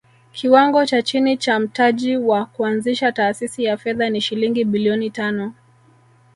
[0.33, 5.53] Kiwango cha chini cha mtaji wa kuanzisha taasisi ya fedha ni shilingi bilioni tano